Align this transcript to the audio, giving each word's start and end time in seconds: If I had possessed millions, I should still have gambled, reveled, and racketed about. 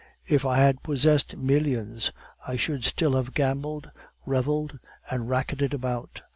If 0.25 0.47
I 0.47 0.57
had 0.57 0.81
possessed 0.81 1.37
millions, 1.37 2.11
I 2.47 2.55
should 2.55 2.83
still 2.83 3.15
have 3.15 3.35
gambled, 3.35 3.91
reveled, 4.25 4.79
and 5.11 5.29
racketed 5.29 5.75
about. 5.75 6.23